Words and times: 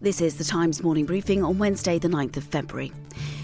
This 0.00 0.20
is 0.20 0.36
the 0.36 0.44
Times 0.44 0.80
morning 0.80 1.06
briefing 1.06 1.42
on 1.42 1.58
Wednesday, 1.58 1.98
the 1.98 2.06
9th 2.06 2.36
of 2.36 2.44
February. 2.44 2.92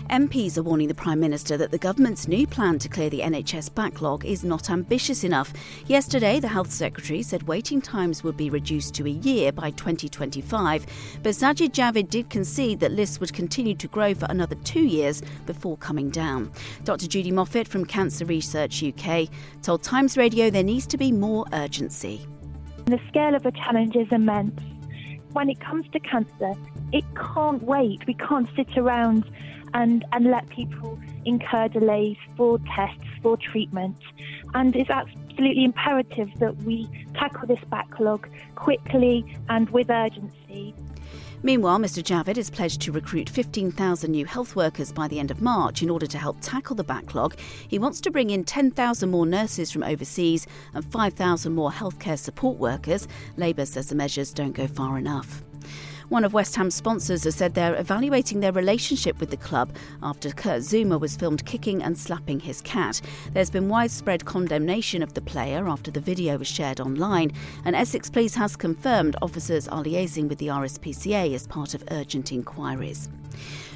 MPs 0.09 0.57
are 0.57 0.63
warning 0.63 0.87
the 0.87 0.95
Prime 0.95 1.19
Minister 1.19 1.57
that 1.57 1.73
the 1.73 1.79
government's 1.79 2.29
new 2.29 2.47
plan 2.47 2.79
to 2.79 2.89
clear 2.89 3.11
the 3.11 3.23
NHS 3.23 3.75
backlog 3.75 4.25
is 4.25 4.45
not 4.45 4.71
ambitious 4.71 5.25
enough. 5.25 5.53
Yesterday, 5.89 6.39
the 6.39 6.47
Health 6.47 6.71
Secretary 6.71 7.23
said 7.23 7.43
waiting 7.49 7.83
times 7.83 8.23
would 8.23 8.37
be 8.37 8.51
reduced 8.51 8.95
to 8.95 9.05
a 9.05 9.11
year 9.11 9.51
by 9.51 9.73
2025, 9.73 10.87
but 11.25 11.31
Sajid 11.31 11.73
Javid 11.73 12.09
did 12.09 12.31
concede 12.31 12.79
that 12.79 12.93
lists 12.93 13.19
would 13.19 13.33
continue 13.33 13.75
to 13.75 13.89
grow 13.89 14.15
for 14.15 14.27
another 14.31 14.55
two 14.63 14.85
years 14.85 15.23
before 15.47 15.77
coming 15.79 16.09
down. 16.09 16.53
Dr. 16.85 17.07
Jodie 17.07 17.33
Moffat 17.33 17.67
from 17.67 17.85
Cancer 17.85 18.27
Research 18.27 18.81
UK 18.81 19.29
told 19.61 19.83
Times 19.83 20.17
Radio 20.17 20.51
there 20.51 20.63
needs 20.63 20.87
to 20.87 20.99
be 20.99 21.11
more 21.11 21.47
urgency. 21.53 22.25
The 22.85 23.01
scale 23.09 23.35
of 23.35 23.43
the 23.43 23.51
challenge 23.51 23.97
is 23.97 24.07
immense. 24.13 24.61
When 25.35 25.51
it 25.51 25.59
comes 25.59 25.85
to 25.91 25.99
cancer, 25.99 26.53
it 26.93 27.05
can't 27.35 27.61
wait. 27.65 28.07
We 28.07 28.15
can't 28.15 28.49
sit 28.55 28.79
around 28.79 29.25
and, 29.75 30.05
and 30.13 30.31
let 30.31 30.49
people 30.49 30.97
incur 31.25 31.67
delays 31.67 32.17
for 32.37 32.61
tests, 32.77 33.05
for 33.21 33.37
treatment. 33.37 33.97
And 34.55 34.77
it's 34.77 34.91
absolutely 34.91 35.65
imperative 35.65 36.31
that 36.39 36.57
we 36.59 36.89
tackle 37.15 37.49
this 37.49 37.59
backlog 37.69 38.29
quickly 38.55 39.37
and 39.49 39.69
with 39.71 39.91
urgency. 39.91 40.73
Meanwhile, 41.45 41.79
Mr. 41.79 42.03
Javid 42.03 42.37
has 42.37 42.49
pledged 42.49 42.81
to 42.81 42.91
recruit 42.91 43.29
15,000 43.29 44.11
new 44.11 44.25
health 44.25 44.57
workers 44.57 44.91
by 44.91 45.09
the 45.09 45.19
end 45.19 45.31
of 45.31 45.43
March 45.43 45.83
in 45.83 45.91
order 45.91 46.07
to 46.07 46.17
help 46.17 46.39
tackle 46.41 46.75
the 46.75 46.83
backlog. 46.83 47.39
He 47.69 47.79
wants 47.79 48.01
to 48.01 48.11
bring 48.11 48.31
in 48.31 48.45
10,000 48.45 49.11
more 49.11 49.27
nurses 49.27 49.71
from 49.71 49.83
overseas 49.83 50.47
and 50.73 50.83
5,000 50.91 51.55
more 51.55 51.71
healthcare 51.71 52.19
support 52.19 52.57
workers. 52.57 53.07
Labour 53.37 53.67
says 53.67 53.89
the 53.89 53.95
measures 53.95 54.33
don't 54.33 54.55
go 54.55 54.67
far 54.67 54.97
enough. 54.97 55.45
One 56.11 56.25
of 56.25 56.35
West 56.35 56.55
Ham's 56.57 56.75
sponsors 56.75 57.25
has 57.25 57.35
said 57.35 57.55
they're 57.55 57.81
evaluating 57.81 58.41
their 58.41 58.53
relationship 58.53 59.19
with 59.21 59.31
the 59.31 59.39
club 59.39 59.75
after 60.03 60.31
Kurt 60.31 60.61
Zouma 60.61 61.01
was 61.01 61.17
filmed 61.17 61.47
kicking 61.47 61.83
and 61.83 61.97
slapping 61.97 62.41
his 62.41 62.61
cat. 62.61 63.01
There's 63.33 63.49
been 63.49 63.71
widespread 63.71 64.27
condemnation 64.27 65.03
of 65.03 65.15
the 65.15 65.23
player 65.23 65.67
after 65.67 65.91
the 65.91 66.01
video 66.01 66.37
was 66.37 66.47
shared 66.47 66.79
online, 66.79 67.33
and 67.65 67.75
Essex 67.75 68.11
Police 68.11 68.35
has 68.35 68.55
confirmed 68.55 69.17
officers 69.23 69.67
are 69.67 69.83
liaising 69.83 70.29
with 70.29 70.39
the 70.39 70.49
RSPCA 70.49 71.35
as 71.35 71.47
part 71.47 71.73
of 71.73 71.83
urgent 71.91 72.33
inquiries. 72.33 73.09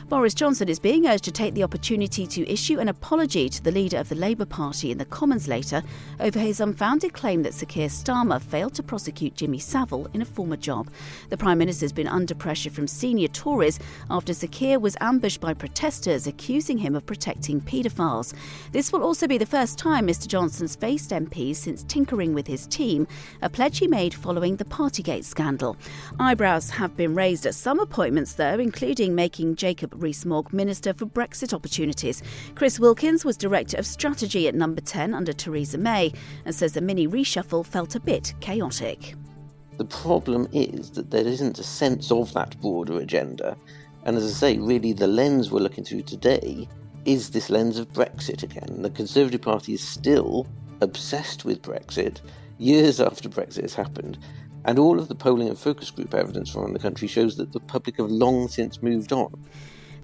Boris 0.09 0.33
Johnson 0.33 0.71
is 0.71 0.79
being 0.79 1.07
urged 1.07 1.25
to 1.25 1.31
take 1.31 1.53
the 1.53 1.63
opportunity 1.63 2.27
to 2.27 2.51
issue 2.51 2.79
an 2.79 2.89
apology 2.89 3.47
to 3.51 3.63
the 3.63 3.71
leader 3.71 3.99
of 3.99 4.09
the 4.09 4.15
Labour 4.15 4.47
Party 4.47 4.91
in 4.91 4.97
the 4.97 5.05
Commons 5.05 5.47
later 5.47 5.83
over 6.19 6.39
his 6.39 6.61
unfounded 6.61 7.13
claim 7.13 7.43
that 7.43 7.53
Sir 7.53 7.67
Keir 7.67 7.89
Starmer 7.89 8.41
failed 8.41 8.73
to 8.77 8.83
prosecute 8.83 9.35
Jimmy 9.35 9.59
Savile 9.59 10.09
in 10.15 10.23
a 10.23 10.25
former 10.25 10.57
job. 10.57 10.89
The 11.29 11.37
Prime 11.37 11.59
Minister 11.59 11.85
has 11.85 11.93
been 11.93 12.09
under 12.09 12.35
pressure 12.35 12.71
from 12.71 12.89
senior 12.89 13.29
Tories 13.29 13.79
after 14.09 14.33
Sir 14.33 14.47
Keir 14.47 14.79
was 14.79 14.97
ambushed 15.03 15.43
by 15.43 15.53
protesters 15.53 16.27
accusing 16.27 16.79
him 16.79 16.97
of 16.97 17.05
protecting 17.05 17.61
paedophiles. 17.61 18.33
This 18.73 18.91
will 18.91 19.03
also 19.03 19.27
be 19.27 19.37
the 19.37 19.45
first 19.45 19.77
time 19.77 20.07
Mr 20.07 20.27
Johnson's 20.27 20.75
faced 20.75 21.11
MPs 21.11 21.57
since 21.57 21.83
tinkering 21.83 22.33
with 22.33 22.47
his 22.47 22.67
team, 22.67 23.07
a 23.43 23.51
pledge 23.51 23.79
he 23.79 23.87
made 23.87 24.15
following 24.15 24.57
the 24.57 24.65
Partygate 24.65 25.25
scandal. 25.25 25.77
Eyebrows 26.19 26.71
have 26.71 26.97
been 26.97 27.15
raised 27.15 27.45
at 27.45 27.55
some 27.55 27.79
appointments, 27.79 28.33
though, 28.33 28.59
including 28.59 29.15
making 29.15 29.57
Jacob 29.57 29.98
Rees-Mogg 29.99 30.53
Minister 30.53 30.93
for 30.93 31.07
Brexit 31.07 31.53
Opportunities. 31.53 32.23
Chris 32.55 32.81
Wilkins 32.81 33.25
was 33.25 33.37
Director 33.37 33.77
of 33.77 33.87
Strategy 33.87 34.49
at 34.49 34.55
Number 34.55 34.81
10 34.81 35.15
under 35.15 35.33
Theresa 35.33 35.79
May 35.79 36.13
and 36.45 36.55
says 36.55 36.73
the 36.73 36.81
mini 36.81 37.07
reshuffle 37.07 37.67
felt 37.67 37.95
a 37.95 38.01
bit 38.01 38.35
chaotic. 38.41 39.15
The 39.77 39.85
problem 39.85 40.49
is 40.53 40.91
that 40.93 41.11
there 41.11 41.27
isn't 41.27 41.59
a 41.59 41.65
sense 41.65 42.11
of 42.11 42.33
that 42.33 42.61
broader 42.61 42.99
agenda. 42.99 43.57
And 44.05 44.17
as 44.17 44.25
I 44.25 44.35
say, 44.35 44.59
really 44.59 44.93
the 44.93 45.07
lens 45.07 45.51
we're 45.51 45.61
looking 45.61 45.85
through 45.85 46.03
today 46.03 46.69
is 47.05 47.31
this 47.31 47.49
lens 47.49 47.79
of 47.79 47.93
Brexit 47.93 48.43
again. 48.43 48.83
The 48.83 48.91
Conservative 48.91 49.41
Party 49.41 49.75
is 49.75 49.87
still 49.87 50.47
obsessed 50.81 51.45
with 51.45 51.63
Brexit 51.63 52.21
years 52.59 53.01
after 53.01 53.29
Brexit 53.29 53.63
has 53.63 53.75
happened. 53.75 54.19
And 54.65 54.79
all 54.79 54.99
of 54.99 55.09
the 55.09 55.15
polling 55.15 55.49
and 55.49 55.59
focus 55.59 55.91
group 55.91 56.13
evidence 56.13 56.51
from 56.51 56.63
around 56.63 56.73
the 56.73 56.81
country 56.81 57.09
shows 57.09 57.37
that 57.37 57.53
the 57.53 57.61
public 57.61 57.97
have 57.99 58.11
long 58.11 58.49
since 58.49 58.83
moved 58.83 59.13
on. 59.13 59.33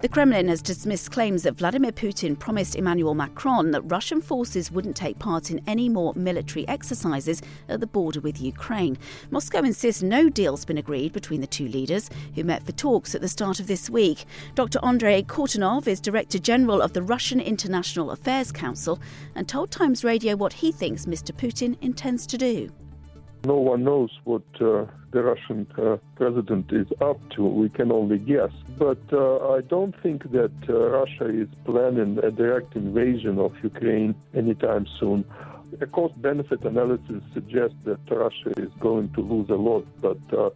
The 0.05 0.11
Kremlin 0.11 0.49
has 0.49 0.61
dismissed 0.61 1.13
claims 1.13 1.45
that 1.45 1.57
Vladimir 1.57 1.91
Putin 1.91 2.39
promised 2.39 2.77
Emmanuel 2.77 3.15
Macron 3.15 3.71
that 3.71 3.91
Russian 3.91 4.21
forces 4.21 4.71
wouldn't 4.71 4.97
take 4.97 5.19
part 5.19 5.51
in 5.51 5.63
any 5.67 5.89
more 5.89 6.13
military 6.15 6.69
exercises 6.69 7.41
at 7.71 7.81
the 7.81 7.87
border 7.87 8.21
with 8.21 8.39
Ukraine. 8.39 8.99
Moscow 9.31 9.61
insists 9.61 10.03
no 10.03 10.29
deal's 10.29 10.67
been 10.67 10.77
agreed 10.77 11.15
between 11.15 11.41
the 11.41 11.47
two 11.47 11.69
leaders, 11.69 12.11
who 12.35 12.45
met 12.45 12.67
for 12.67 12.73
talks 12.73 13.15
at 13.15 13.23
the 13.23 13.29
start 13.29 13.61
of 13.61 13.67
this 13.67 13.89
week. 13.89 14.27
Dr. 14.55 14.79
Andrei 14.83 15.23
Kortunov 15.23 15.87
is 15.87 16.03
Director 16.03 16.39
General 16.39 16.83
of 16.83 16.93
the 16.93 17.01
Russian 17.01 17.41
International 17.41 18.11
Affairs 18.11 18.53
Council 18.53 19.01
and 19.35 19.49
told 19.49 19.71
Times 19.71 20.05
Radio 20.05 20.37
what 20.37 20.53
he 20.53 20.71
thinks 20.71 21.07
Mr. 21.07 21.35
Putin 21.35 21.79
intends 21.81 22.27
to 22.27 22.37
do. 22.37 22.71
No 23.45 23.57
one 23.57 23.85
knows 23.85 24.11
what 24.25 24.43
uh, 24.59 24.87
the 25.11 25.23
Russian 25.23 25.67
uh, 25.77 25.99
president 26.17 26.73
is 26.73 26.87
up 27.03 27.19
to. 27.33 27.43
We 27.43 27.69
can 27.69 27.93
only 27.93 28.19
guess. 28.19 28.53
But 28.79 29.03
uh, 29.13 29.53
I 29.53 29.61
don't 29.61 29.95
think 30.03 30.33
that 30.33 30.53
uh, 30.67 30.89
Russia 30.89 31.27
is 31.27 31.49
planning 31.67 32.19
a 32.23 32.31
direct 32.31 32.75
invasion 32.75 33.39
of 33.39 33.53
Ukraine 33.63 34.15
anytime 34.35 34.87
soon. 34.99 35.27
A 35.83 35.87
cost 35.87 36.21
benefit 36.23 36.65
analysis 36.65 37.23
suggests 37.35 37.77
that 37.85 37.99
Russia 38.11 38.53
is 38.57 38.73
going 38.81 39.11
to 39.11 39.21
lose 39.21 39.51
a 39.51 39.57
lot, 39.57 39.85
but 40.01 40.23
uh, 40.33 40.49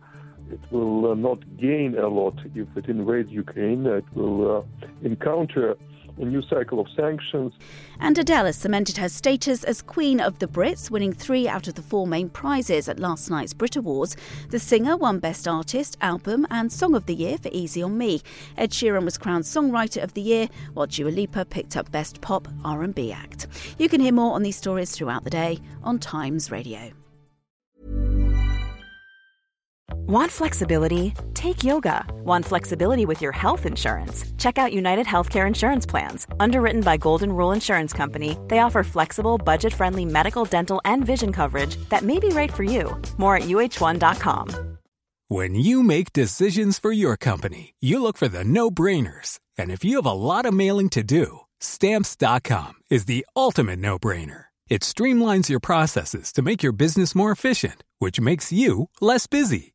it 0.51 0.61
will 0.71 1.11
uh, 1.11 1.15
not 1.15 1.41
gain 1.59 1.99
a 1.99 2.09
lot 2.09 2.37
if 2.55 2.69
it 2.75 2.89
invades 2.89 3.31
Ukraine. 3.31 3.85
It 3.85 4.05
will 4.15 4.67
encounter 5.03 5.77
a 6.21 6.25
new 6.25 6.43
cycle 6.43 6.81
of 6.81 6.89
sanctions. 6.97 7.53
And 8.01 8.17
Adele 8.19 8.47
has 8.47 8.57
cemented 8.57 8.97
her 8.99 9.09
status 9.09 9.65
as 9.65 9.83
Queen 9.83 10.21
of 10.21 10.39
the 10.39 10.47
Brits, 10.47 10.91
winning 10.91 11.13
three 11.13 11.49
out 11.49 11.69
of 11.69 11.75
the 11.75 11.83
four 11.83 12.07
main 12.07 12.29
prizes 12.29 12.89
at 12.89 13.01
last 13.01 13.31
night's 13.31 13.55
Brit 13.55 13.77
Awards. 13.77 14.17
The 14.51 14.59
singer 14.59 14.97
won 14.97 15.19
Best 15.19 15.47
Artist, 15.49 15.97
Album, 16.01 16.47
and 16.51 16.73
Song 16.73 16.95
of 16.95 17.07
the 17.07 17.15
Year 17.15 17.39
for 17.39 17.51
Easy 17.53 17.83
on 17.83 17.99
Me. 17.99 18.21
Ed 18.57 18.71
Sheeran 18.71 19.05
was 19.05 19.19
crowned 19.19 19.45
Songwriter 19.45 20.03
of 20.03 20.15
the 20.15 20.23
Year, 20.23 20.49
while 20.75 20.87
Dua 20.87 21.11
Lipa 21.11 21.45
picked 21.45 21.77
up 21.77 21.91
Best 21.91 22.21
Pop 22.21 22.49
R&B 22.65 23.13
Act. 23.13 23.47
You 23.79 23.89
can 23.89 24.01
hear 24.01 24.13
more 24.13 24.35
on 24.35 24.43
these 24.43 24.57
stories 24.57 24.93
throughout 24.93 25.25
the 25.25 25.31
day 25.31 25.59
on 25.83 25.99
Times 25.99 26.51
Radio. 26.51 26.98
Want 30.09 30.33
flexibility? 30.33 31.13
Take 31.35 31.63
yoga. 31.63 32.03
Want 32.25 32.47
flexibility 32.47 33.05
with 33.05 33.21
your 33.21 33.33
health 33.33 33.67
insurance? 33.67 34.25
Check 34.39 34.57
out 34.57 34.73
United 34.73 35.05
Healthcare 35.05 35.47
Insurance 35.47 35.85
Plans. 35.85 36.27
Underwritten 36.41 36.81
by 36.81 36.97
Golden 36.97 37.31
Rule 37.31 37.53
Insurance 37.53 37.93
Company, 37.93 38.39
they 38.49 38.61
offer 38.61 38.83
flexible, 38.83 39.37
budget 39.37 39.75
friendly 39.75 40.07
medical, 40.07 40.47
dental, 40.47 40.81
and 40.87 41.05
vision 41.05 41.31
coverage 41.31 41.77
that 41.91 42.05
may 42.05 42.19
be 42.19 42.31
right 42.31 42.51
for 42.51 42.63
you. 42.63 42.97
More 43.19 43.37
at 43.37 43.43
uhone.com. 43.43 44.79
When 45.29 45.55
you 45.55 45.83
make 45.83 46.15
decisions 46.15 46.79
for 46.79 46.91
your 46.91 47.19
company, 47.19 47.75
you 47.79 48.03
look 48.03 48.17
for 48.17 48.29
the 48.29 48.45
no 48.45 48.71
brainers. 48.71 49.41
And 49.59 49.71
if 49.71 49.85
you 49.85 49.97
have 49.97 50.07
a 50.07 50.13
lot 50.13 50.47
of 50.47 50.55
mailing 50.55 50.89
to 50.91 51.03
do, 51.03 51.41
stamps.com 51.61 52.77
is 52.91 53.05
the 53.05 53.27
ultimate 53.37 53.79
no 53.79 53.99
brainer. 53.99 54.45
It 54.71 54.81
streamlines 54.81 55.51
your 55.51 55.61
processes 55.61 56.33
to 56.33 56.41
make 56.41 56.63
your 56.63 56.73
business 56.73 57.15
more 57.15 57.31
efficient, 57.31 57.85
which 57.99 58.23
makes 58.23 58.51
you 58.51 58.89
less 59.03 59.27
busy. 59.27 59.75